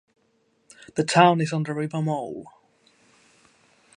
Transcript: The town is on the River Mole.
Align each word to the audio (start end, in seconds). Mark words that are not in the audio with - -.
The 0.95 1.03
town 1.03 1.41
is 1.41 1.53
on 1.53 1.61
the 1.61 1.75
River 1.75 2.01
Mole. 2.01 2.47